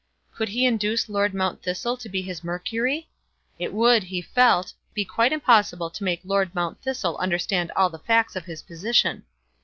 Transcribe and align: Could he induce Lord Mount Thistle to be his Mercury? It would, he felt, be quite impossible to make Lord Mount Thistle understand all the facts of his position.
Could 0.33 0.49
he 0.49 0.65
induce 0.65 1.09
Lord 1.09 1.31
Mount 1.35 1.61
Thistle 1.61 1.95
to 1.97 2.09
be 2.09 2.23
his 2.23 2.43
Mercury? 2.43 3.07
It 3.59 3.71
would, 3.71 4.01
he 4.01 4.19
felt, 4.19 4.73
be 4.95 5.05
quite 5.05 5.31
impossible 5.31 5.91
to 5.91 6.03
make 6.03 6.21
Lord 6.23 6.55
Mount 6.55 6.81
Thistle 6.81 7.17
understand 7.19 7.71
all 7.75 7.91
the 7.91 7.99
facts 7.99 8.35
of 8.35 8.45
his 8.45 8.63
position. 8.63 9.25